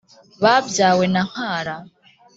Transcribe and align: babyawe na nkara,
babyawe 0.43 1.05
na 1.13 1.21
nkara, 1.29 1.75